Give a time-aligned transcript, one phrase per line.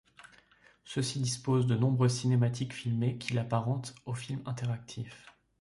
[0.83, 5.27] Ceux-ci disposent de nombreuses cinématiques filmées qui l'apparentent au film interactif.